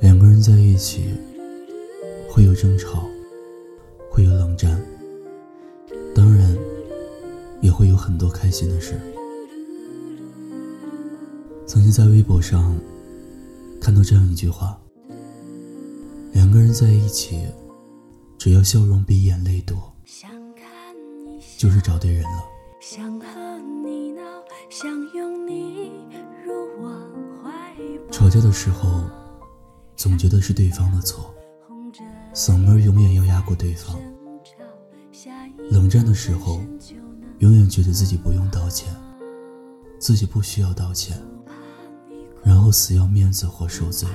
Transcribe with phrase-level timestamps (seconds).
[0.00, 1.14] 两个人在一起，
[2.28, 3.06] 会有争吵，
[4.10, 4.80] 会有冷战，
[6.14, 6.56] 当然，
[7.60, 8.98] 也会有很多开心的事。
[11.66, 12.74] 曾经在微博上
[13.78, 14.80] 看到这样一句话：
[16.32, 17.46] 两个人在一起，
[18.38, 19.76] 只要笑容比眼泪多，
[21.58, 22.44] 就是找对人了。
[28.10, 29.04] 吵架的时候。
[30.00, 31.30] 总觉得是对方的错，
[32.32, 34.00] 嗓门永远要压过对方。
[35.70, 36.62] 冷战的时候，
[37.40, 38.88] 永远觉得自己不用道歉，
[39.98, 41.22] 自己不需要道歉，
[42.42, 44.08] 然后死要面子活受罪。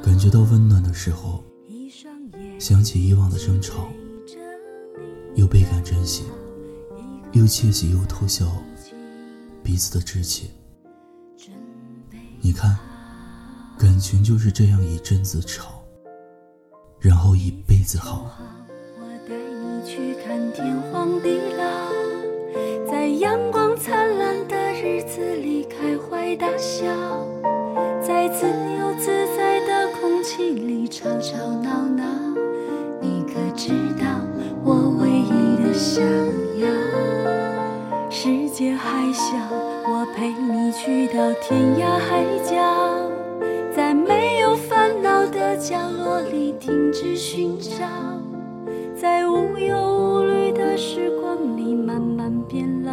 [0.00, 1.42] 感觉到温暖的时候，
[2.60, 3.88] 想起以往的争吵，
[5.34, 6.22] 又倍感珍惜，
[7.32, 8.46] 又窃喜又偷笑
[9.60, 10.52] 彼此的志气。
[12.48, 12.78] 你看，
[13.78, 15.84] 感情就是这样，一阵子吵，
[16.98, 18.30] 然后一辈子好。
[18.98, 26.86] 我带你去看天荒地老，在阳光灿烂的日子里开怀大笑，
[28.00, 32.17] 在自由自在的空气里吵吵闹闹。
[38.20, 39.36] 世界还小。
[39.84, 42.56] 我陪你去到天涯海角，
[43.72, 47.86] 在没有烦恼的角落里停止寻找，
[48.92, 52.92] 在无忧无虑的时光里慢慢变老。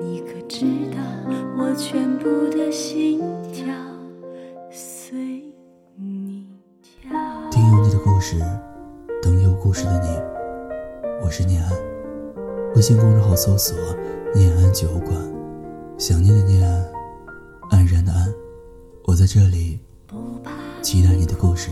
[0.00, 1.02] 你可知道
[1.58, 3.20] 我全部的心
[3.52, 3.74] 跳
[4.70, 5.52] 随
[5.96, 6.46] 你
[6.80, 7.10] 跳？
[7.50, 8.36] 听有你的故事，
[9.20, 10.08] 等有故事的你。
[11.24, 11.72] 我是念安，
[12.74, 13.76] 微信公众号搜索
[14.34, 15.12] “念安酒馆”。
[15.98, 16.62] 想念的念，
[17.70, 18.32] 安然的安，
[19.04, 19.78] 我在这里，
[20.80, 21.70] 期待你的故事。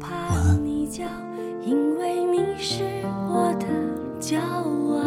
[0.00, 0.62] 晚安。
[1.66, 2.84] 因为你是
[3.28, 3.66] 我的
[4.20, 5.02] 骄傲，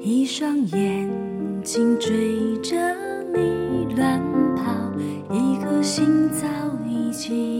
[0.00, 1.08] 一双眼
[1.62, 2.76] 睛追着
[3.32, 4.20] 你乱
[4.56, 4.74] 跑，
[5.32, 6.46] 一颗心早
[6.88, 7.59] 已经